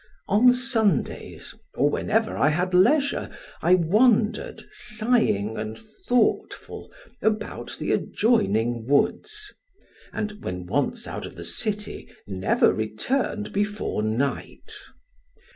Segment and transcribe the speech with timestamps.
[0.27, 3.29] On Sundays, or whenever I had leisure,
[3.61, 9.53] I wandered, sighing and thoughtful, about the adjoining woods,
[10.11, 14.71] and when once out of the city never returned before night.